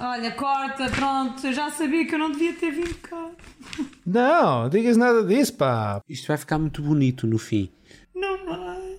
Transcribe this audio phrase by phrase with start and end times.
[0.00, 3.30] Olha, corta, pronto, eu já sabia que eu não devia ter vindo cá.
[4.06, 6.00] Não, digas nada disso, pá.
[6.08, 7.68] Isto vai ficar muito bonito no fim.
[8.14, 8.98] Não vai.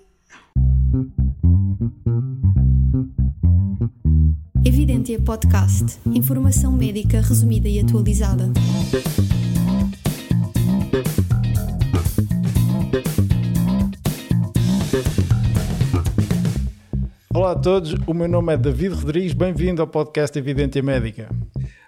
[4.64, 5.98] Evidência Podcast.
[6.06, 8.52] Informação médica resumida e atualizada.
[17.40, 21.26] Olá a todos, o meu nome é David Rodrigues, bem-vindo ao podcast Evidência Médica.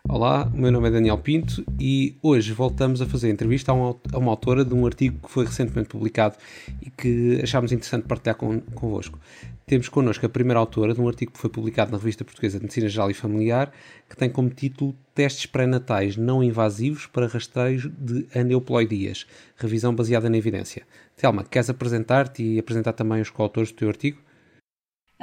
[0.09, 4.01] Olá, o meu nome é Daniel Pinto e hoje voltamos a fazer entrevista a uma,
[4.15, 6.37] a uma autora de um artigo que foi recentemente publicado
[6.81, 9.21] e que achámos interessante partilhar con, convosco.
[9.67, 12.65] Temos connosco a primeira autora de um artigo que foi publicado na Revista Portuguesa de
[12.65, 13.71] Medicina Geral e Familiar,
[14.09, 19.27] que tem como título Testes pré-natais não invasivos para rastreio de aneuploidias,
[19.59, 20.85] revisão baseada na evidência.
[21.15, 24.32] Telma, queres apresentar-te e apresentar também os coautores do teu artigo?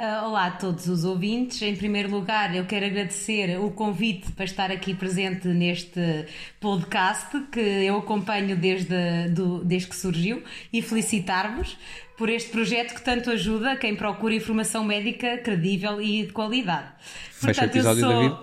[0.00, 1.60] Uh, olá a todos os ouvintes.
[1.60, 6.24] Em primeiro lugar, eu quero agradecer o convite para estar aqui presente neste
[6.58, 11.76] podcast que eu acompanho desde, do, desde que surgiu e felicitar-vos
[12.16, 16.88] por este projeto que tanto ajuda quem procura informação médica credível e de qualidade.
[17.32, 18.08] Fecha o episódio, sou...
[18.08, 18.36] David.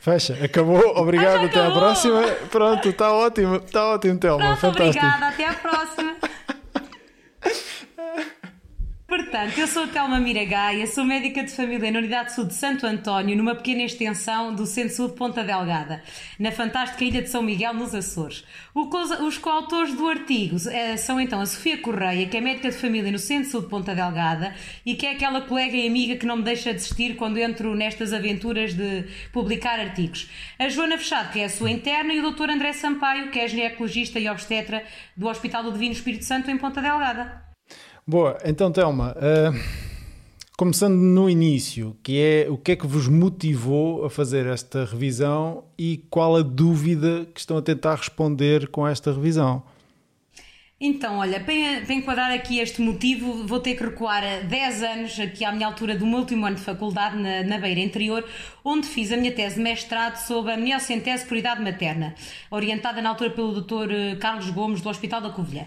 [0.00, 2.20] Fecha, acabou, obrigado, ah, até à próxima.
[2.50, 5.06] Pronto, está ótimo, está ótimo, Telma, Pronto, fantástico.
[5.06, 6.16] Obrigada, até à próxima.
[9.16, 12.56] Portanto, eu sou a Telma Miragaia, sou médica de família na Unidade de Saúde de
[12.56, 16.02] Santo António, numa pequena extensão do Centro de Saúde Ponta Delgada,
[16.36, 18.44] na fantástica Ilha de São Miguel, nos Açores.
[18.74, 23.12] Os coautores do artigo eh, são então a Sofia Correia, que é médica de família
[23.12, 24.52] no Centro de Saúde Ponta Delgada
[24.84, 27.72] e que é aquela colega e amiga que não me deixa de assistir quando entro
[27.76, 30.28] nestas aventuras de publicar artigos.
[30.58, 32.50] A Joana Fechado, que é a sua interna, e o Dr.
[32.50, 34.84] André Sampaio, que é ginecologista e obstetra
[35.16, 37.53] do Hospital do Divino Espírito Santo em Ponta Delgada.
[38.06, 39.58] Boa, então Telma, uh,
[40.58, 45.64] começando no início, que é o que é que vos motivou a fazer esta revisão
[45.78, 49.62] e qual a dúvida que estão a tentar responder com esta revisão?
[50.86, 55.42] Então, olha, para, enquadrar aqui este motivo, vou ter que recuar a 10 anos, aqui
[55.42, 58.22] à minha altura do meu último ano de faculdade, na, na Beira Interior,
[58.62, 62.14] onde fiz a minha tese de mestrado sobre a miocentese por idade materna,
[62.50, 63.90] orientada na altura pelo Dr.
[63.90, 65.64] Eh, Carlos Gomes, do Hospital da Covilhã.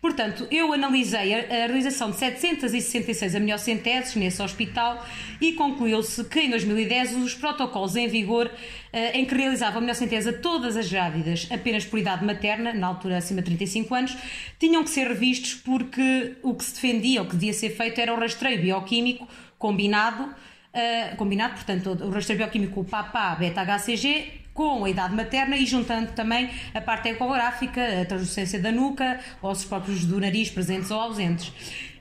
[0.00, 5.04] Portanto, eu analisei a, a realização de 766 amniocenteses nesse hospital
[5.40, 8.48] e concluiu-se que em 2010 os protocolos em vigor
[8.92, 13.18] em que realizavam a amniocentese a todas as grávidas apenas por idade materna, na altura
[13.18, 14.16] acima de 35 anos,
[14.58, 18.12] tinham que ser revistos porque o que se defendia, o que devia ser feito era
[18.12, 19.28] o rastreio bioquímico
[19.58, 20.34] combinado
[20.74, 26.50] uh, combinado, portanto, o rastreio bioquímico PAPA, beta-HCG, com a idade materna e juntando também
[26.74, 31.52] a parte ecográfica, a translucência da nuca, ossos próprios do nariz presentes ou ausentes.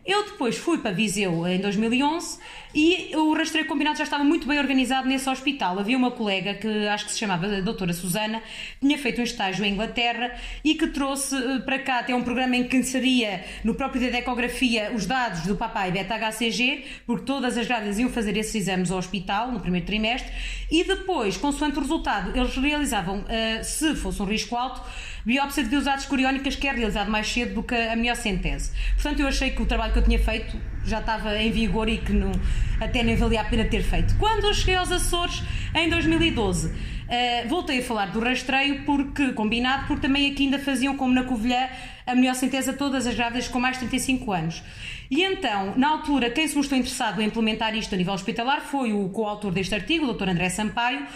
[0.06, 2.40] Eu depois fui para Viseu em 2011
[2.74, 5.80] e o rastreio combinado já estava muito bem organizado nesse hospital.
[5.80, 8.44] Havia uma colega que acho que se chamava a doutora Susana,
[8.80, 12.56] tinha feito um estágio em Inglaterra e que trouxe eh, para cá até um programa
[12.56, 17.66] em que inseria no próprio da ecografia os dados do papai beta-HCG, porque todas as
[17.66, 20.32] grávidas iam fazer esses exames ao hospital no primeiro trimestre
[20.70, 24.82] e depois, consoante o resultado, eles realizavam, uh, se fosse um risco alto,
[25.26, 28.72] biópsia de veiosades coriónicas que é realizado mais cedo do que a miocentese.
[28.94, 31.98] Portanto, eu achei que o trabalho que eu tinha feito já estava em vigor e
[31.98, 32.32] que não,
[32.80, 34.16] até nem valia a pena ter feito.
[34.18, 35.44] Quando eu cheguei aos Açores,
[35.76, 36.72] em 2012, uh,
[37.08, 41.24] eh, voltei a falar do rastreio, porque combinado, porque também aqui ainda faziam, como na
[41.24, 41.68] Covilhã,
[42.06, 44.64] a miocentese a todas as grávidas com mais de 35 anos.
[45.10, 48.94] E então, na altura, quem se mostrou interessado em implementar isto a nível hospitalar foi
[48.94, 50.30] o coautor deste artigo, o Dr.
[50.30, 51.08] André Sampaio,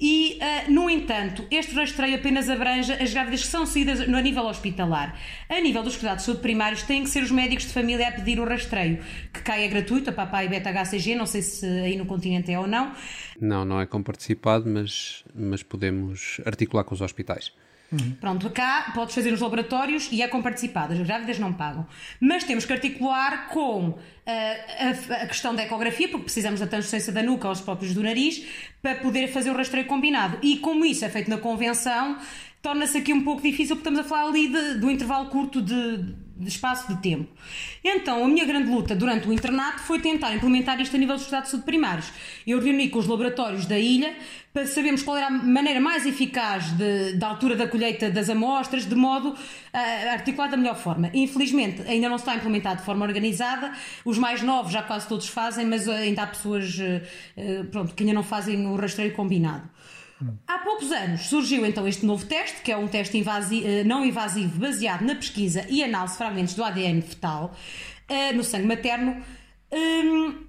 [0.00, 4.44] e, uh, no entanto, este rastreio apenas abrange as grávidas que são saídas no nível
[4.46, 5.18] hospitalar.
[5.48, 8.12] A nível dos cuidados de saúde primários, têm que ser os médicos de família a
[8.12, 11.96] pedir o rastreio, que cai é gratuito, a papai e beta-HCG, não sei se aí
[11.96, 12.92] no continente é ou não.
[13.40, 17.52] Não, não é com participado, mas, mas podemos articular com os hospitais.
[17.90, 18.16] Uhum.
[18.20, 21.86] Pronto, cá podes fazer nos laboratórios e é com participadas, as grávidas não pagam.
[22.20, 27.12] Mas temos que articular com uh, a, a, questão da ecografia, porque precisamos da transferência
[27.12, 28.44] da nuca aos próprios do nariz,
[28.82, 30.38] para poder fazer o rastreio combinado.
[30.42, 32.18] E como isso é feito na convenção,
[32.60, 36.27] torna-se aqui um pouco difícil, porque estamos a falar ali de, do intervalo curto de
[36.38, 37.28] de espaço de tempo.
[37.84, 41.24] Então, a minha grande luta durante o internato foi tentar implementar isto a nível dos
[41.24, 42.12] cuidados de saúde primários.
[42.46, 44.14] Eu reuni com os laboratórios da ilha
[44.52, 48.86] para sabermos qual era a maneira mais eficaz de, da altura da colheita das amostras,
[48.86, 49.36] de modo
[49.72, 51.10] a articular da melhor forma.
[51.12, 53.72] Infelizmente, ainda não está implementado de forma organizada.
[54.04, 57.02] Os mais novos já quase todos fazem, mas ainda há pessoas eh,
[57.36, 59.68] eh, pronto, que ainda não fazem o rastreio combinado.
[60.46, 64.58] Há poucos anos surgiu então este novo teste, que é um teste eh, não invasivo
[64.58, 67.54] baseado na pesquisa e análise de fragmentos do ADN fetal
[68.10, 69.22] uh, no sangue materno.
[69.72, 70.46] Um,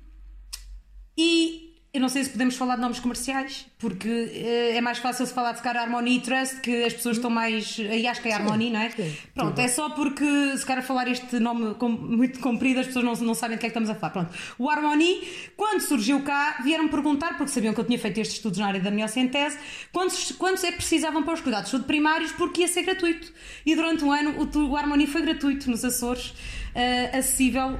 [1.18, 5.25] e eu não sei se podemos falar de nomes comerciais, porque uh, é mais fácil
[5.25, 7.77] se falar de cara Harmony e Trust, que as pessoas estão mais.
[7.80, 8.91] Aí acho que é Harmony, não é?
[8.91, 9.15] sim.
[9.33, 13.13] Pronto, é só porque se cara falar este nome com- muito comprido, as pessoas não,
[13.15, 14.13] não sabem do que é que estamos a falar.
[14.13, 14.33] Pronto.
[14.59, 15.27] O Harmony,
[15.57, 18.80] quando surgiu cá, vieram-me perguntar, porque sabiam que eu tinha feito estes estudos na área
[18.80, 19.57] da miocentese,
[19.92, 23.33] quantos, quantos é que precisavam para os cuidados de primários, porque ia ser gratuito.
[23.65, 26.27] E durante um ano o, o Harmony foi gratuito nos Açores,
[26.75, 27.80] uh, acessível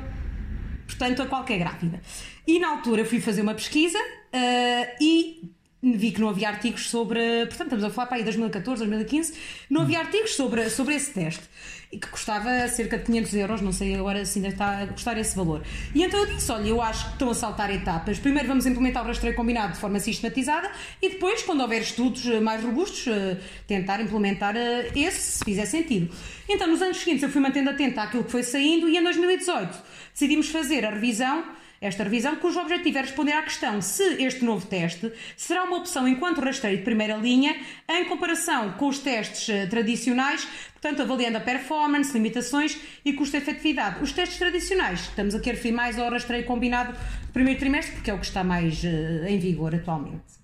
[0.88, 2.02] portanto, a qualquer grávida.
[2.48, 4.00] E na altura fui fazer uma pesquisa
[4.32, 5.52] eh, e
[5.82, 7.20] vi que não havia artigos sobre.
[7.48, 9.34] Portanto, estamos a falar para aí 2014, 2015,
[9.70, 11.44] não havia artigos sobre, sobre esse teste.
[11.92, 15.18] E que custava cerca de 500 euros, não sei agora se ainda está a custar
[15.18, 15.64] esse valor.
[15.96, 18.20] E então eu disse: olha, eu acho que estão a saltar etapas.
[18.20, 20.70] Primeiro vamos implementar o rastreio combinado de forma sistematizada
[21.02, 24.56] e depois, quando houver estudos eh, mais robustos, eh, tentar implementar
[24.96, 26.14] esse, se fizer sentido.
[26.48, 29.82] Então, nos anos seguintes, eu fui mantendo atenta àquilo que foi saindo e em 2018
[30.14, 31.44] decidimos fazer a revisão
[31.81, 36.08] esta revisão, cujo objetivo é responder à questão se este novo teste será uma opção
[36.08, 37.56] enquanto rastreio de primeira linha
[37.90, 44.04] em comparação com os testes eh, tradicionais, portanto, avaliando a performance, limitações e custo-efetividade.
[44.04, 48.12] Os testes tradicionais, estamos aqui a referir mais ao rastreio combinado do primeiro trimestre, porque
[48.12, 50.40] é o que está mais eh, em vigor atualmente.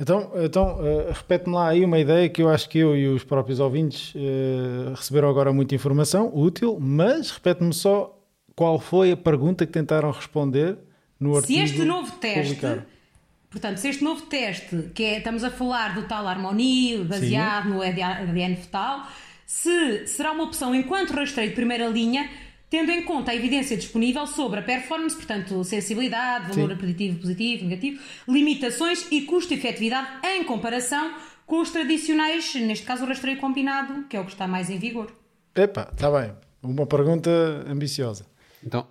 [0.00, 3.24] Então, então eh, repete-me lá aí uma ideia que eu acho que eu e os
[3.24, 4.14] próprios ouvintes
[4.96, 8.17] receberam agora muita informação útil, mas repete-me só
[8.58, 10.78] qual foi a pergunta que tentaram responder
[11.20, 12.82] no Se artigo este novo teste, publicado.
[13.48, 17.80] portanto, se este novo teste, que é, estamos a falar do tal harmonia, baseado no
[17.80, 19.06] ADN fetal,
[19.46, 22.28] se será uma opção enquanto rastreio de primeira linha,
[22.68, 26.76] tendo em conta a evidência disponível sobre a performance, portanto, sensibilidade, valor Sim.
[26.78, 31.14] preditivo positivo, negativo, limitações e custo-efetividade em comparação
[31.46, 34.78] com os tradicionais, neste caso o rastreio combinado, que é o que está mais em
[34.80, 35.12] vigor.
[35.54, 36.32] Epá, está bem.
[36.60, 37.30] Uma pergunta
[37.68, 38.26] ambiciosa.
[38.64, 38.86] Então,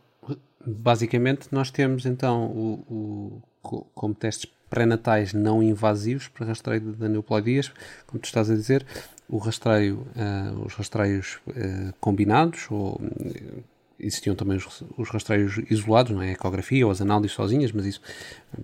[0.66, 7.06] basicamente, nós temos então o, o- co- como testes pré-natais não invasivos para rastreio de
[7.06, 7.72] aneuploidias,
[8.06, 8.86] como tu estás a dizer,
[9.30, 13.00] o rastreio, ah, os rastreios ah, combinados, ou
[13.34, 13.60] eh,
[14.00, 16.30] existiam também os, os rastreios isolados, não é?
[16.30, 18.02] A ecografia ou as análises sozinhas, mas isso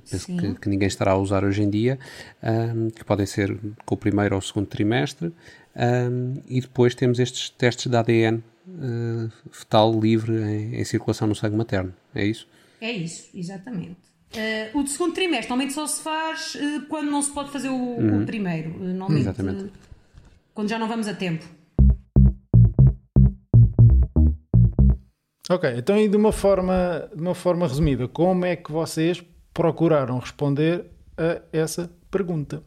[0.09, 1.97] penso que, que ninguém estará a usar hoje em dia,
[2.95, 5.33] que podem ser com o primeiro ou o segundo trimestre,
[5.75, 6.09] ah,
[6.47, 11.55] e depois temos estes testes de ADN eh, fetal livre em, em circulação no sangue
[11.55, 12.47] materno, é isso?
[12.79, 14.13] É isso, exatamente.
[14.35, 17.69] Eh, o de segundo trimestre normalmente só se faz eh, quando não se pode fazer
[17.69, 18.71] o, o primeiro.
[18.71, 19.71] Eh, normalmente Exatamente.
[20.53, 21.45] quando já não vamos a tempo.
[25.49, 29.23] Ok, então e de uma forma, de uma forma resumida, como é que vocês
[29.53, 30.85] procuraram responder
[31.17, 32.63] a essa pergunta?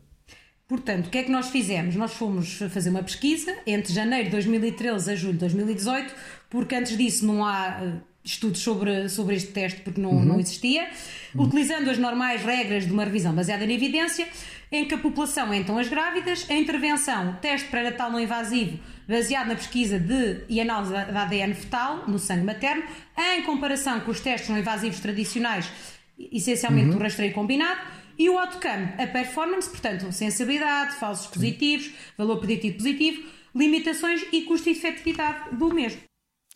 [0.68, 1.94] Portanto, o que é que nós fizemos?
[1.94, 6.12] Nós fomos fazer uma pesquisa entre janeiro de 2013 a julho de 2018,
[6.50, 7.92] porque antes disso não há eh,
[8.24, 10.88] estudos sobre, sobre este teste, porque não, não existia,
[11.36, 14.26] utilizando as normais regras de uma revisão baseada na evidência,
[14.72, 19.46] em que a população é então as grávidas, a intervenção, teste pré-natal não invasivo, baseado
[19.46, 22.82] na pesquisa de e análise da da ADN fetal no sangue materno,
[23.16, 25.70] em comparação com os testes não invasivos tradicionais,
[26.18, 27.80] essencialmente o rastreio combinado,
[28.18, 35.56] e o outcome, a performance, portanto, sensibilidade, falsos positivos, valor preditivo positivo, limitações e custo-efetividade
[35.56, 36.00] do mesmo.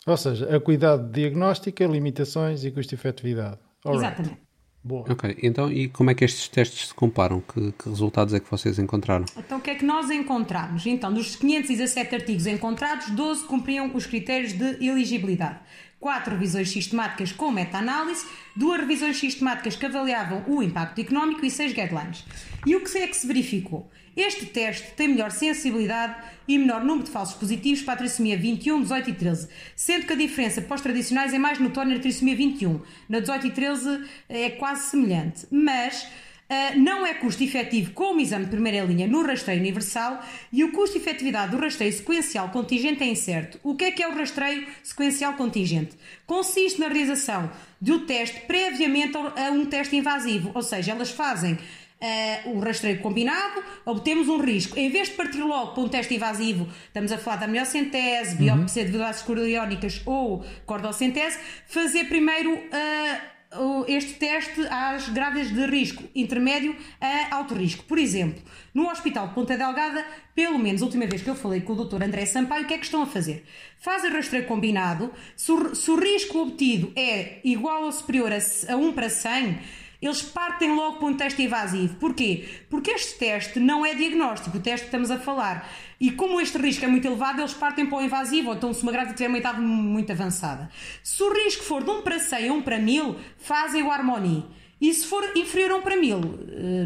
[0.05, 3.59] Ou seja, a cuidado diagnóstica, limitações e custo-efetividade.
[3.85, 4.51] Exatamente.
[4.83, 5.05] Boa.
[5.11, 7.39] Ok, então e como é que estes testes se comparam?
[7.41, 9.25] Que, que resultados é que vocês encontraram?
[9.37, 10.87] Então, o que é que nós encontramos?
[10.87, 15.59] Então, dos 517 artigos encontrados, 12 cumpriam os critérios de elegibilidade.
[16.01, 21.73] Quatro revisões sistemáticas com meta-análise, duas revisões sistemáticas que avaliavam o impacto económico e seis
[21.73, 22.25] guidelines.
[22.65, 23.87] E o que é que se verificou?
[24.17, 26.15] Este teste tem melhor sensibilidade
[26.47, 30.13] e menor número de falsos positivos para a trissomia 21, 18 e 13, sendo que
[30.13, 32.81] a diferença para os tradicionais é mais notória na trissomia 21.
[33.07, 36.07] Na 18 e 13 é quase semelhante, mas
[36.51, 40.73] Uh, não é custo efetivo como exame de primeira linha no rastreio universal e o
[40.73, 43.57] custo efetividade do rastreio sequencial contingente é incerto.
[43.63, 45.95] O que é que é o rastreio sequencial contingente?
[46.27, 51.53] Consiste na realização de um teste previamente a um teste invasivo, ou seja, elas fazem
[51.53, 54.77] uh, o rastreio combinado, obtemos um risco.
[54.77, 58.83] Em vez de partir logo para um teste invasivo, estamos a falar da miocentese, biópsia
[58.83, 63.40] de velocidades coriónicas ou cordocentese, fazer primeiro uh,
[63.87, 67.83] este teste às grávidas de risco intermédio a alto risco.
[67.83, 68.41] Por exemplo,
[68.73, 71.85] no Hospital de Ponta Delgada, pelo menos a última vez que eu falei com o
[71.85, 72.03] Dr.
[72.03, 73.45] André Sampaio, o que é que estão a fazer?
[73.79, 78.37] Fazem rastreio combinado, se o, se o risco obtido é igual ou superior a,
[78.71, 79.59] a 1 para 100,
[80.01, 81.95] eles partem logo para um teste invasivo.
[81.97, 82.47] Porquê?
[82.69, 85.69] Porque este teste não é diagnóstico, o teste que estamos a falar.
[85.99, 88.81] E como este risco é muito elevado, eles partem para o invasivo, ou então se
[88.81, 90.69] uma grávida tiver uma idade muito avançada.
[91.03, 94.43] Se o risco for de 1 para 100 a 1 para 1000, fazem o Harmony.
[94.81, 96.21] E se for inferior a 1 para 1000,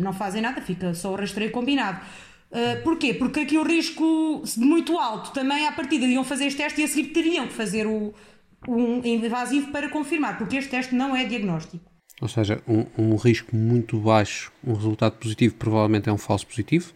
[0.02, 2.02] não fazem nada, fica só o rastreio combinado.
[2.52, 3.14] Uh, porquê?
[3.14, 6.88] Porque aqui o risco muito alto também à partida iam fazer este teste e a
[6.88, 8.14] seguir teriam que fazer o,
[8.68, 11.95] um invasivo para confirmar, porque este teste não é diagnóstico.
[12.22, 16.94] Ou seja, um, um risco muito baixo, um resultado positivo provavelmente é um falso positivo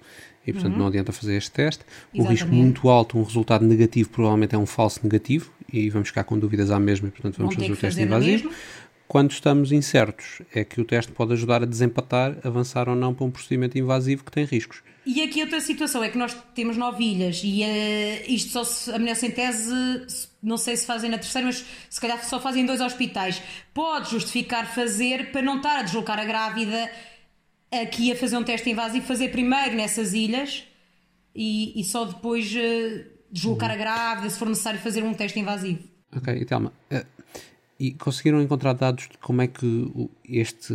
[0.48, 0.80] e portanto uhum.
[0.80, 1.84] não adianta fazer este teste.
[2.14, 2.30] Um Exatamente.
[2.30, 6.40] risco muito alto, um resultado negativo provavelmente é um falso negativo e vamos ficar com
[6.40, 8.50] dúvidas à mesma e portanto vamos fazer o teste invasivo.
[9.10, 13.26] Quando estamos incertos, é que o teste pode ajudar a desempatar, avançar ou não para
[13.26, 14.84] um procedimento invasivo que tem riscos.
[15.04, 18.92] E aqui outra situação é que nós temos nove ilhas e uh, isto só se,
[18.92, 19.74] a mulher sem tese,
[20.44, 23.42] não sei se fazem na terceira, mas se calhar só fazem em dois hospitais.
[23.74, 26.92] Pode justificar fazer para não estar a deslocar a grávida
[27.72, 30.66] aqui a fazer um teste invasivo, fazer primeiro nessas ilhas
[31.34, 33.76] e, e só depois uh, deslocar uhum.
[33.76, 35.82] a grávida se for necessário fazer um teste invasivo.
[36.16, 37.19] Ok, e Thelma, uh,
[37.80, 39.92] e conseguiram encontrar dados de como é que
[40.28, 40.74] este,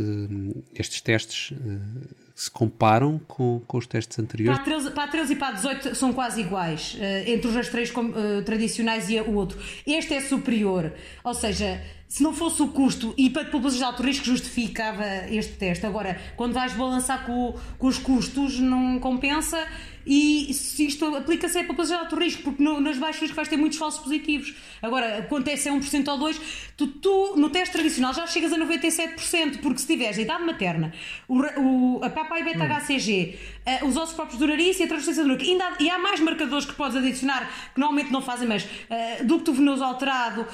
[0.74, 4.58] estes testes uh, se comparam com, com os testes anteriores?
[4.58, 7.48] Para a, 13, para a 13 e para a 18 são quase iguais, uh, entre
[7.48, 9.58] os rastreios uh, tradicionais e o outro.
[9.86, 14.02] Este é superior, ou seja, se não fosse o custo e para populações de alto
[14.02, 15.84] risco justificava este teste.
[15.84, 19.58] Agora, quando vais balançar com, com os custos, não compensa
[20.06, 23.48] e se isto aplica-se é para de alto risco, porque no, nas baixas risco vais
[23.48, 24.54] ter muitos falsos positivos.
[24.82, 26.40] Agora, acontece é 1% ou 2%,
[26.76, 30.92] tu, tu, no teste tradicional já chegas a 97%, porque se tiveres a idade materna,
[31.28, 33.38] o, o, a papai e beta-HCG,
[33.82, 35.98] uh, os ossos próprios do nariz e a transferência do núcleo, ainda há, e há
[35.98, 40.46] mais marcadores que podes adicionar, que normalmente não fazem, mas uh, ducto venoso alterado, uh,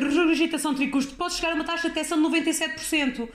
[0.00, 3.28] regurgitação tricusto, podes chegar a uma taxa de detecção de 97%.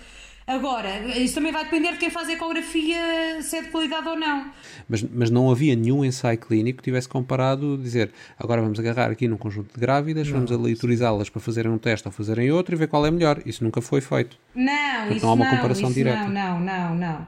[0.50, 4.16] Agora, isso também vai depender de quem faz a ecografia, se é de qualidade ou
[4.16, 4.50] não.
[4.90, 9.28] Mas, mas não havia nenhum ensaio clínico que tivesse comparado, dizer agora vamos agarrar aqui
[9.28, 12.78] num conjunto de grávidas, não, vamos aleitorizá-las para fazerem um teste ou fazerem outro e
[12.80, 13.40] ver qual é melhor.
[13.46, 14.38] Isso nunca foi feito.
[14.56, 16.28] Não, isso não há uma comparação direta.
[16.28, 17.28] Não, não, não, não.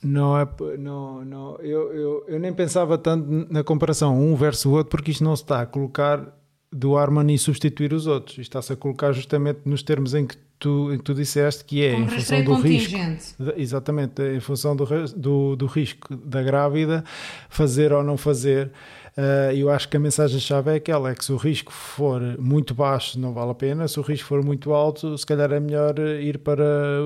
[0.00, 0.46] Não é,
[0.78, 1.56] não, não.
[1.56, 5.34] Eu, eu, eu nem pensava tanto na comparação um versus o outro, porque isto não
[5.34, 6.24] se está a colocar
[6.74, 8.32] do Harmony substituir os outros.
[8.32, 11.84] Isto está-se a colocar justamente nos termos em que tu, em que tu disseste, que
[11.84, 12.96] é em função do risco.
[13.56, 14.84] Exatamente, em função do,
[15.16, 17.04] do, do, risco da grávida,
[17.48, 18.72] fazer ou não fazer.
[19.16, 22.74] Uh, eu acho que a mensagem-chave é aquela: é que se o risco for muito
[22.74, 25.96] baixo, não vale a pena, se o risco for muito alto, se calhar é melhor
[26.00, 26.64] ir para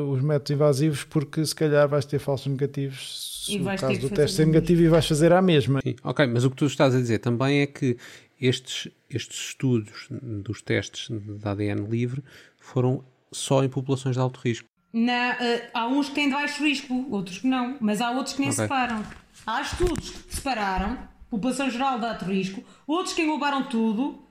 [0.09, 3.29] os métodos invasivos, porque se calhar vais ter falsos negativos.
[3.45, 5.81] Se o caso do teste ser negativo e vais fazer a mesma.
[5.83, 7.97] Sim, ok, mas o que tu estás a dizer também é que
[8.41, 12.23] estes, estes estudos dos testes de ADN livre
[12.59, 14.69] foram só em populações de alto risco.
[14.93, 18.35] Na, uh, há uns que têm de baixo risco, outros que não, mas há outros
[18.35, 18.65] que nem okay.
[18.65, 19.05] separam.
[19.47, 24.27] Há estudos que separaram, população geral de alto risco, outros que englobaram tudo,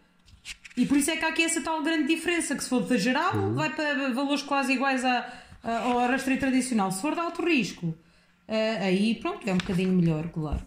[0.76, 2.98] e por isso é que há aqui essa tal grande diferença, que se for de
[2.98, 3.54] geral, uhum.
[3.54, 5.32] vai para valores quase iguais a,
[5.64, 6.92] a, ao rastreio tradicional.
[6.92, 7.96] Se for de alto risco, uh,
[8.82, 10.66] aí pronto, é um bocadinho melhor, claro.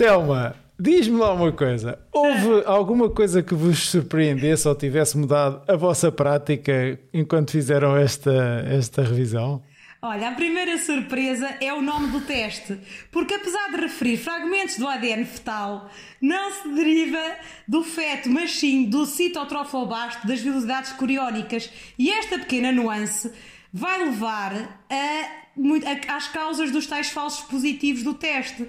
[0.00, 5.76] Telma, Diz-me lá uma coisa: houve alguma coisa que vos surpreendesse ou tivesse mudado a
[5.76, 9.62] vossa prática enquanto fizeram esta, esta revisão?
[10.00, 12.78] Olha, a primeira surpresa é o nome do teste,
[13.12, 17.20] porque apesar de referir fragmentos do ADN fetal, não se deriva
[17.68, 21.70] do feto, mas sim do citotroflobasto das velocidades coriónicas.
[21.98, 23.30] E esta pequena nuance
[23.70, 28.66] vai levar a, a, às causas dos tais falsos positivos do teste.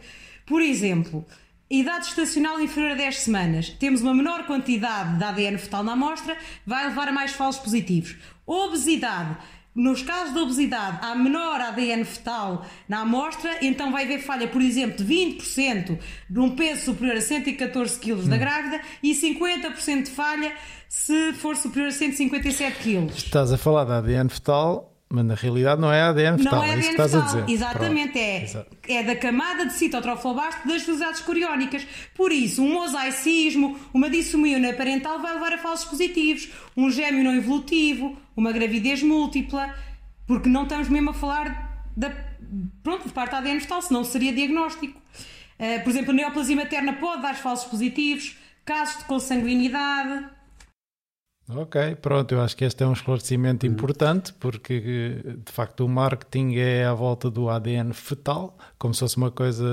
[0.52, 1.26] Por exemplo,
[1.70, 6.36] idade estacional inferior a 10 semanas, temos uma menor quantidade de ADN fetal na amostra,
[6.68, 8.18] vai levar a mais falsos positivos.
[8.46, 9.38] Obesidade.
[9.74, 14.62] Nos casos de obesidade, há menor ADN fetal na amostra, então vai haver falha, por
[14.62, 15.98] exemplo, de 20%
[16.30, 18.28] de um peso superior a 114 kg hum.
[18.28, 20.54] da grávida e 50% de falha
[20.90, 23.10] se for superior a 157 kg.
[23.16, 26.70] Estás a falar de ADN fetal mas na realidade não é ADN fetal, não é,
[26.70, 27.28] é isso que estás fetal.
[27.28, 27.54] a dizer.
[27.54, 31.86] Exatamente, é, é da camada de citotroflobasto das velocidades coriónicas.
[32.16, 37.36] Por isso, um mosaicismo, uma dissomia parental vai levar a falsos positivos, um gêmeo não
[37.36, 39.76] evolutivo, uma gravidez múltipla,
[40.26, 42.12] porque não estamos mesmo a falar da,
[42.82, 45.00] pronto, de parte da ADN fetal, senão seria diagnóstico.
[45.60, 50.26] Uh, por exemplo, a neoplasia materna pode dar falsos positivos, casos de consanguinidade
[51.56, 53.74] Ok, pronto, eu acho que este é um esclarecimento uhum.
[53.74, 54.80] importante porque
[55.46, 59.66] de facto o marketing é à volta do ADN fetal, como se fosse uma coisa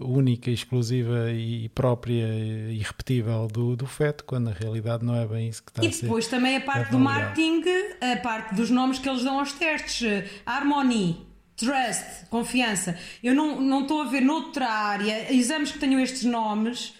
[0.00, 2.26] única, exclusiva e própria
[2.70, 5.88] e repetível do, do feto, quando na realidade não é bem isso que está e
[5.88, 5.98] a ser.
[5.98, 7.62] E depois também a parte do marketing,
[8.00, 12.98] a parte dos nomes que eles dão aos testes, Harmony, Trust, confiança.
[13.22, 16.92] Eu não, não estou a ver noutra área exames que tenham estes nomes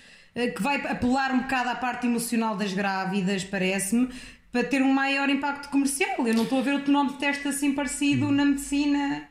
[0.55, 4.11] que vai apelar um bocado à parte emocional das grávidas, parece-me,
[4.53, 6.27] para ter um maior impacto comercial.
[6.27, 9.29] Eu não estou a ver outro nome de teste assim parecido na medicina.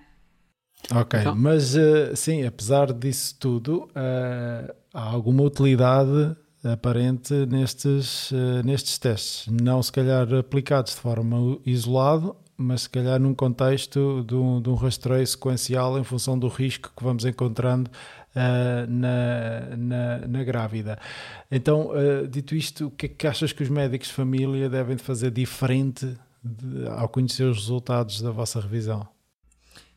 [0.91, 1.35] Ok, então.
[1.35, 9.47] mas uh, sim, apesar disso tudo, uh, há alguma utilidade aparente nestes, uh, nestes testes.
[9.47, 14.69] Não se calhar aplicados de forma isolada, mas se calhar num contexto de um, de
[14.69, 17.89] um rastreio sequencial em função do risco que vamos encontrando
[18.35, 20.99] uh, na, na, na, grávida.
[21.49, 24.97] Então, uh, dito isto, o que é que achas que os médicos de família devem
[24.97, 26.05] fazer diferente
[26.43, 29.07] de, ao conhecer os resultados da vossa revisão?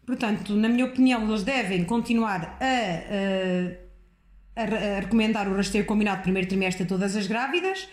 [0.06, 2.64] Portanto, na minha opinião, eles devem continuar a,
[4.56, 7.86] a, a recomendar o rastreio combinado primeiro trimestre a todas as grávidas.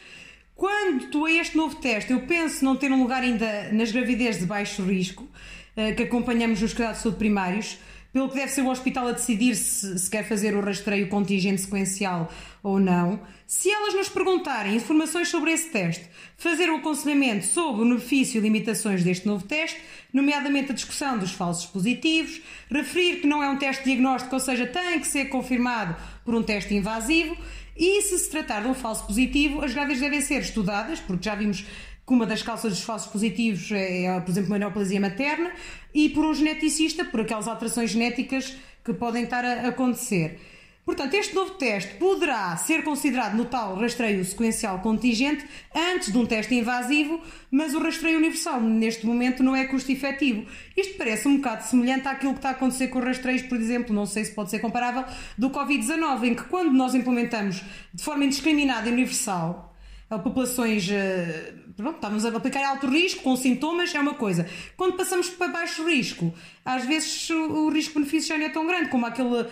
[0.55, 4.45] Quanto a este novo teste, eu penso não ter um lugar ainda nas gravidez de
[4.45, 5.27] baixo risco,
[5.75, 7.77] eh, que acompanhamos nos cuidados de saúde primários,
[8.15, 11.59] pelo que deve ser o hospital a decidir se, se, quer fazer o rastreio contingente
[11.59, 12.31] sequencial
[12.63, 13.19] ou não.
[13.45, 16.05] Se elas nos perguntarem informações sobre esse teste,
[16.37, 19.77] fazer um aconselhamento sobre o benefício e limitações deste novo teste,
[20.13, 22.39] nomeadamente a discussão dos falsos positivos,
[22.71, 25.93] referir que não é um teste diagnóstico, ou seja, tem que ser confirmado
[26.23, 27.35] por um teste invasivo,
[27.75, 31.35] e se se tratar de um falso positivo, as grávidas devem ser estudadas, porque já
[31.35, 31.65] vimos
[32.05, 35.51] que uma das causas dos falsos positivos é, por exemplo, a neoplasia materna,
[35.93, 40.39] e por um geneticista, por aquelas alterações genéticas que podem estar a acontecer.
[40.85, 45.43] Portanto, este novo teste poderá ser considerado no tal rastreio sequencial contingente
[45.73, 47.19] antes de um teste invasivo,
[47.49, 50.45] mas o rastreio universal neste momento não é custo efetivo.
[50.77, 53.95] Isto parece um bocado semelhante àquilo que está a acontecer com os rastreios, por exemplo,
[53.95, 55.03] não sei se pode ser comparável,
[55.35, 59.75] do Covid-19, em que quando nós implementamos de forma indiscriminada e universal
[60.07, 64.47] a populações uh, pronto, estamos a aplicar alto risco, com sintomas, é uma coisa.
[64.77, 68.89] Quando passamos para baixo risco, às vezes o, o risco-benefício já não é tão grande,
[68.89, 69.47] como aquele uh,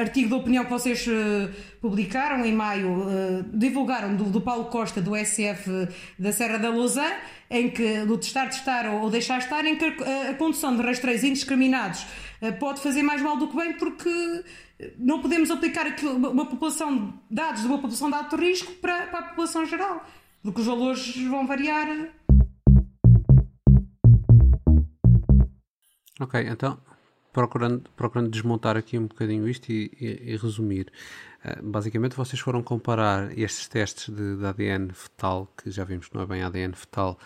[0.00, 5.00] artigo de opinião que vocês uh, publicaram em maio, uh, divulgaram do, do, Paulo Costa,
[5.00, 7.06] do SF da Serra da Lousã,
[7.50, 10.82] em que do testar, testar ou, ou deixar estar, em que a, a condução de
[10.82, 12.06] rastreios indiscriminados
[12.60, 14.44] pode fazer mais mal do que bem, porque
[14.96, 19.18] não podemos aplicar aquilo, uma população, dados de uma população de alto risco para, para
[19.18, 20.06] a população geral
[20.42, 21.88] porque os valores vão variar.
[26.20, 26.78] Ok, então
[27.32, 30.90] procurando, procurando desmontar aqui um bocadinho isto e, e, e resumir.
[31.44, 36.14] Uh, basicamente, vocês foram comparar estes testes de, de, ADN fetal, que já vimos que
[36.14, 37.18] não é bem ADN fetal,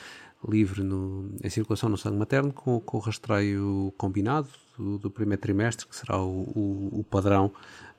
[0.46, 5.40] livre no, em circulação no sangue materno, com, com o rastreio combinado do, do primeiro
[5.40, 7.52] trimestre, que será o, o, o padrão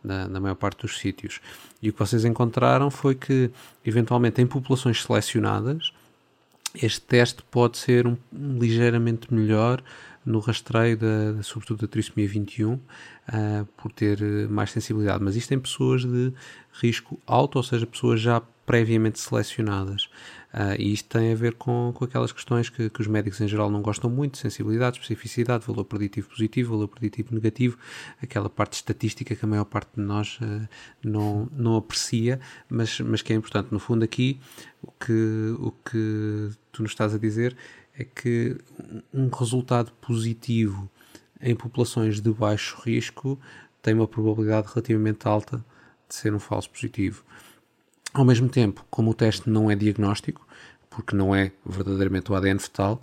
[0.03, 1.39] na, na, maior parte dos sítios.
[1.81, 3.49] E o que vocês encontraram foi que,
[3.85, 5.93] eventualmente, em populações selecionadas,
[6.75, 9.81] este teste pode ser um, um ligeiramente melhor
[10.25, 12.79] no rastreio, da, sobretudo da trissomia 21, uh,
[13.77, 15.23] por ter mais sensibilidade.
[15.23, 16.33] Mas isto em pessoas de
[16.73, 20.09] risco alto, ou seja, pessoas já previamente selecionadas.
[20.53, 23.47] Uh, e isto tem a ver com, com aquelas questões que, que, os médicos em
[23.47, 27.77] geral não gostam muito: sensibilidade, especificidade, valor preditivo positivo, valor preditivo negativo,
[28.21, 30.67] aquela parte estatística que a maior parte de nós uh,
[31.03, 32.39] não, não aprecia,
[32.69, 33.71] mas, mas que é importante.
[33.71, 34.39] No fundo, aqui
[34.83, 37.57] o que, o que tu nos estás a dizer
[37.97, 38.55] é que
[39.11, 40.87] um resultado positivo
[41.41, 43.39] em populações de baixo risco
[43.81, 45.57] tem uma probabilidade relativamente alta
[46.07, 47.23] de ser um falso positivo.
[48.13, 50.45] Ao mesmo tempo, como o teste não é diagnóstico,
[50.89, 53.01] porque não é verdadeiramente o ADN fetal,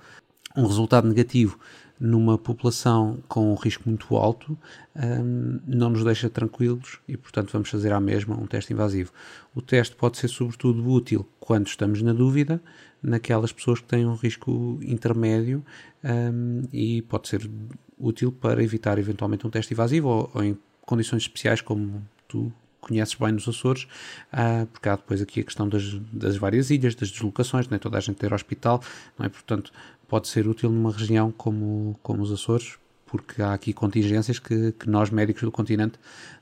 [0.57, 1.59] um resultado negativo
[1.99, 4.57] numa população com um risco muito alto
[4.96, 9.12] um, não nos deixa tranquilos e, portanto, vamos fazer à mesma um teste invasivo.
[9.55, 12.62] O teste pode ser, sobretudo, útil quando estamos na dúvida,
[13.03, 15.62] naquelas pessoas que têm um risco intermédio
[16.03, 17.51] um, e pode ser
[17.99, 23.14] útil para evitar eventualmente um teste invasivo ou, ou em condições especiais como tu conheces
[23.14, 23.85] bem nos Açores,
[24.33, 27.99] uh, porque há depois aqui a questão das, das várias ilhas, das deslocações, nem toda
[27.99, 28.83] a gente ter hospital,
[29.19, 29.29] não é?
[29.29, 29.73] Portanto,
[30.09, 34.88] pode ser útil numa região como, como os Açores, porque há aqui contingências que, que
[34.88, 35.99] nós, médicos do continente,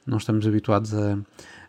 [0.07, 1.18] não estamos habituados a,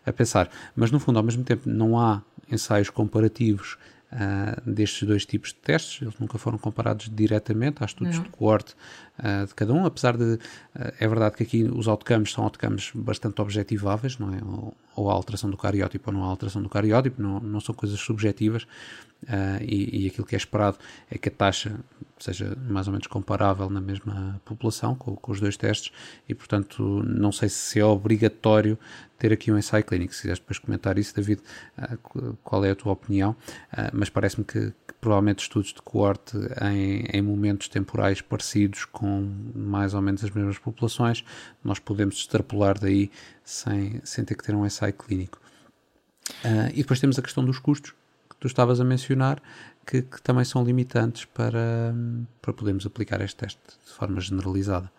[0.04, 0.50] a pensar.
[0.76, 3.78] Mas, no fundo, ao mesmo tempo, não há ensaios comparativos
[4.12, 8.22] uh, destes dois tipos de testes, eles nunca foram comparados diretamente, há estudos não.
[8.24, 8.74] de coorte
[9.18, 10.38] uh, de cada um, apesar de, uh,
[10.74, 14.40] é verdade que aqui os outcomes são outcomes bastante objetiváveis, não é?
[14.44, 17.74] Ou, ou a alteração do cariótipo ou não a alteração do cariótipo, não, não são
[17.74, 18.66] coisas subjetivas,
[19.60, 20.78] e, e aquilo que é esperado
[21.10, 21.78] é que a taxa
[22.20, 25.92] seja mais ou menos comparável na mesma população com, com, os dois testes
[26.28, 28.78] e portanto não sei se é obrigatório
[29.18, 30.14] ter aqui um ensaio clínico.
[30.14, 31.42] Se quiseres depois comentar isso, David,
[31.78, 33.36] uh, qual é a tua opinião?
[33.72, 39.30] Uh, mas parece-me que, que, provavelmente estudos de coorte em, em, momentos temporais parecidos com
[39.54, 41.24] mais ou menos as mesmas populações,
[41.62, 43.10] nós podemos extrapolar daí
[43.44, 45.38] sem, sem ter que ter um ensaio clínico.
[46.44, 47.92] Uh, e depois temos a questão dos custos,
[48.28, 49.42] que tu estavas a mencionar,
[49.86, 51.94] que, que também são limitantes para,
[52.40, 54.90] para podermos aplicar este teste de forma generalizada.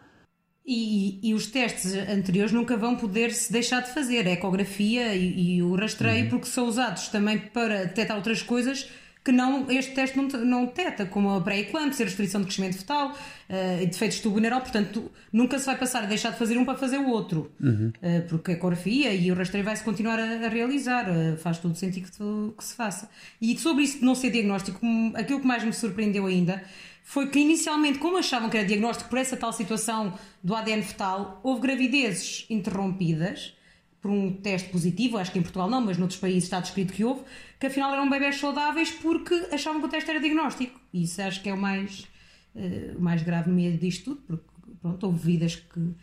[0.66, 5.58] E, e, os testes anteriores nunca vão poder se deixar de fazer, a ecografia e,
[5.58, 6.30] e o rastreio, uhum.
[6.30, 8.88] porque são usados também para detectar outras coisas
[9.24, 13.86] que não, este teste não, não detecta, como a pré-eclâmpsia, restrição de crescimento fetal uh,
[13.86, 16.78] defeitos do tubo neural, portanto nunca se vai passar a deixar de fazer um para
[16.78, 17.94] fazer o outro, uhum.
[18.02, 21.76] uh, porque a ecografia e o rastreio vai-se continuar a, a realizar, uh, faz todo
[21.76, 23.10] sentido que, que, se faça.
[23.40, 24.80] E sobre isso de não ser diagnóstico,
[25.14, 26.64] aquilo que mais me surpreendeu ainda
[27.04, 31.40] foi que inicialmente, como achavam que era diagnóstico por essa tal situação do ADN fetal,
[31.44, 33.54] houve gravidezes interrompidas
[34.02, 37.04] por um teste positivo, acho que em Portugal não, mas noutros países está descrito que
[37.04, 37.22] houve,
[37.60, 40.80] que afinal eram bebés saudáveis porque achavam que o teste era diagnóstico.
[40.92, 42.08] E isso acho que é o mais,
[42.56, 44.44] uh, mais grave no meio disto tudo, porque
[44.82, 45.94] pronto, houve vidas que,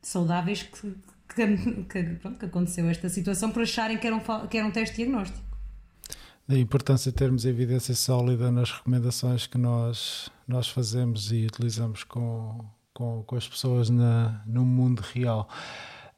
[0.00, 0.94] saudáveis que,
[1.34, 4.70] que, que, pronto, que aconteceu esta situação por acharem que era, um, que era um
[4.70, 5.42] teste diagnóstico.
[6.46, 12.64] Da importância de termos evidência sólida nas recomendações que nós, nós fazemos e utilizamos com,
[12.92, 15.48] com, com as pessoas na, no mundo real.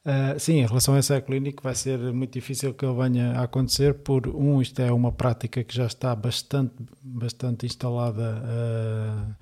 [0.07, 3.43] Uh, sim, em relação a ensaio clínico vai ser muito difícil que ele venha a
[3.43, 9.35] acontecer por um, isto é uma prática que já está bastante, bastante instalada uh,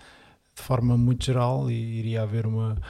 [0.55, 2.81] de forma muito geral e iria haver uma,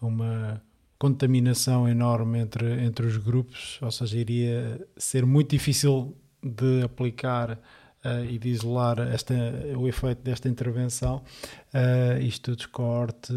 [0.00, 0.62] uma
[0.96, 7.58] contaminação enorme entre, entre os grupos, ou seja, iria ser muito difícil de aplicar
[8.04, 9.34] uh, e de isolar esta,
[9.76, 11.24] o efeito desta intervenção,
[11.74, 13.34] uh, estudos corte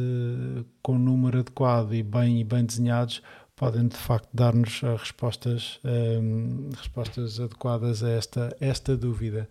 [0.83, 3.23] com número adequado e bem, e bem desenhados
[3.57, 9.49] podem de facto dar-nos eh, respostas, um, eh, respostas adequadas a esta, esta dúvida.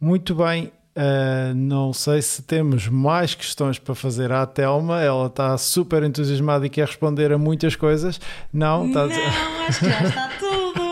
[0.00, 5.58] Muito bem, uh, não sei se temos mais questões para fazer à Telma, ela está
[5.58, 8.20] super entusiasmada e quer responder a muitas coisas.
[8.52, 9.06] Não, está...
[9.06, 10.82] não acho que já está tudo.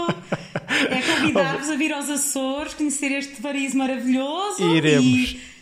[0.90, 4.61] É convidar-vos a vir aos Açores, conhecer este paraíso maravilhoso.
[4.62, 5.05] Iremos.
[5.05, 5.60] E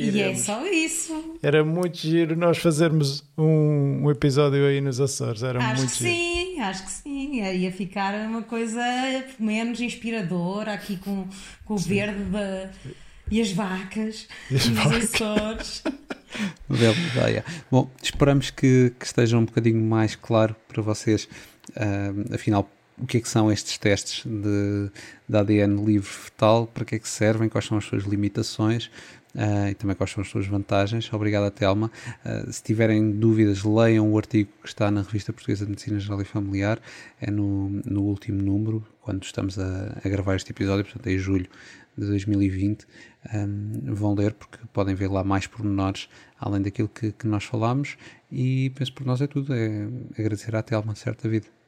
[0.00, 1.38] e é só isso.
[1.42, 5.42] Era muito giro nós fazermos um, um episódio aí nos Açores.
[5.42, 6.14] Era acho muito que giro.
[6.14, 7.42] sim, acho que sim.
[7.42, 8.82] Ia ficar uma coisa
[9.38, 11.26] menos inspiradora aqui com,
[11.64, 11.88] com o sim.
[11.90, 12.70] verde da,
[13.30, 15.14] e as vacas e, as vacas.
[15.14, 15.82] Açores.
[16.68, 17.44] Bela ideia.
[17.70, 21.28] Bom, esperamos que, que, esteja um bocadinho mais claro para vocês,
[21.70, 24.90] uh, afinal, o que é que são estes testes de,
[25.28, 28.90] de ADN livre fetal, para que é que servem, quais são as suas limitações,
[29.34, 31.12] Uh, e também quais são as suas vantagens.
[31.12, 31.90] Obrigado, Telma.
[32.24, 36.20] Uh, se tiverem dúvidas, leiam o artigo que está na Revista Portuguesa de Medicina Geral
[36.20, 36.80] e Familiar,
[37.20, 41.18] é no, no último número, quando estamos a, a gravar este episódio, portanto, é em
[41.18, 41.48] julho
[41.96, 42.86] de 2020.
[43.34, 47.96] Um, vão ler porque podem ver lá mais pormenores além daquilo que, que nós falámos.
[48.32, 49.54] E penso por nós é tudo.
[49.54, 49.88] É
[50.18, 51.59] agradecer à Telma, certa vida.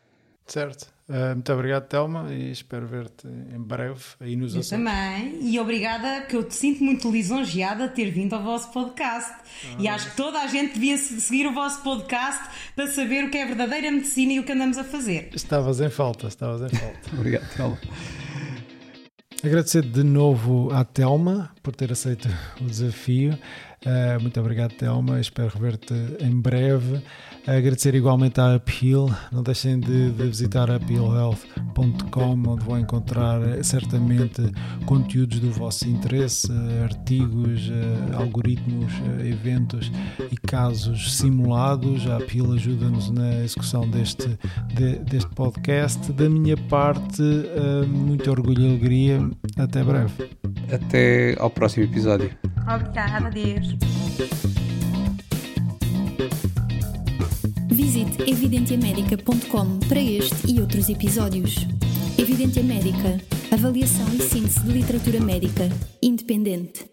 [0.46, 0.92] Certo.
[1.08, 4.84] Uh, muito obrigado, Telma, e espero ver-te em breve aí nos Eu Açores.
[4.84, 9.30] também, e obrigada, que eu te sinto muito lisonjeada de ter vindo ao vosso podcast.
[9.32, 12.42] Ah, e acho que toda a gente devia seguir o vosso podcast
[12.74, 15.28] para saber o que é verdadeira medicina e o que andamos a fazer.
[15.34, 16.98] Estavas em falta, estavas em falta.
[17.12, 17.78] obrigado, Telma.
[19.44, 22.28] Agradecer de novo à Telma por ter aceito
[22.60, 23.38] o desafio.
[23.84, 25.20] Uh, muito obrigado, Telma.
[25.20, 27.02] Espero rever-te em breve.
[27.46, 29.12] Agradecer igualmente à Uphill.
[29.32, 34.40] Não deixem de, de visitar uphillhealth.com, onde vão encontrar eh, certamente
[34.86, 37.72] conteúdos do vosso interesse, eh, artigos,
[38.14, 38.92] algoritmos,
[39.24, 39.90] eventos
[40.30, 42.06] e casos simulados.
[42.06, 44.38] A Uphill ajuda-nos na execução deste,
[44.74, 46.12] de, deste podcast.
[46.12, 47.22] Da minha parte,
[47.88, 49.30] muito orgulho e alegria.
[49.58, 50.41] Até breve.
[50.70, 52.30] Até ao próximo episódio.
[52.62, 53.76] Obrigada, Deus.
[57.70, 61.66] Visite evidentiamedica.com para este e outros episódios.
[62.18, 63.18] Evidência Médica.
[63.50, 65.68] Avaliação e síntese de literatura médica.
[66.02, 66.91] Independente.